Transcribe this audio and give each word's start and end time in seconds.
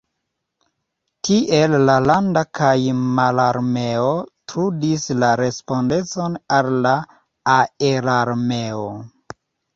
Tiel 1.27 1.75
la 1.89 1.97
landa 2.05 2.41
kaj 2.59 2.71
mararmeo 3.19 4.07
trudis 4.53 5.05
la 5.25 5.31
respondecon 5.43 6.41
al 6.59 6.73
la 6.89 6.97
aerarmeo. 7.59 8.91